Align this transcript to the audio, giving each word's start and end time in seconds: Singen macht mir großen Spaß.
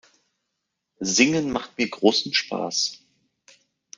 Singen 0.99 1.51
macht 1.51 1.77
mir 1.77 1.87
großen 1.87 2.33
Spaß. 2.33 3.05